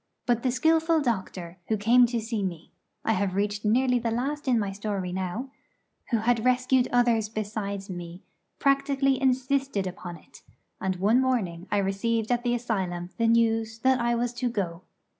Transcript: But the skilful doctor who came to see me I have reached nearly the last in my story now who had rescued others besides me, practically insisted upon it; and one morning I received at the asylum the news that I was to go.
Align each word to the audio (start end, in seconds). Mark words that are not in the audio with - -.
But 0.25 0.41
the 0.41 0.49
skilful 0.49 0.99
doctor 0.99 1.59
who 1.67 1.77
came 1.77 2.07
to 2.07 2.19
see 2.19 2.41
me 2.41 2.71
I 3.05 3.11
have 3.13 3.35
reached 3.35 3.63
nearly 3.63 3.99
the 3.99 4.09
last 4.09 4.47
in 4.47 4.57
my 4.57 4.71
story 4.71 5.11
now 5.11 5.51
who 6.09 6.17
had 6.17 6.43
rescued 6.43 6.87
others 6.91 7.29
besides 7.29 7.87
me, 7.87 8.23
practically 8.57 9.21
insisted 9.21 9.85
upon 9.85 10.17
it; 10.17 10.41
and 10.79 10.95
one 10.95 11.21
morning 11.21 11.67
I 11.69 11.77
received 11.77 12.31
at 12.31 12.41
the 12.41 12.55
asylum 12.55 13.11
the 13.19 13.27
news 13.27 13.77
that 13.81 13.99
I 13.99 14.15
was 14.15 14.33
to 14.33 14.49
go. 14.49 14.81